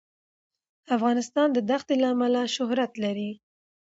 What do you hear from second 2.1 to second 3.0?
امله شهرت